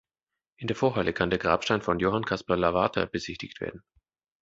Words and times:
In 0.57 0.65
der 0.65 0.75
Vorhalle 0.75 1.13
kann 1.13 1.29
der 1.29 1.37
Grabstein 1.37 1.83
von 1.83 1.99
Johann 1.99 2.25
Caspar 2.25 2.57
Lavater 2.57 3.05
besichtigt 3.05 3.61
werden. 3.61 3.83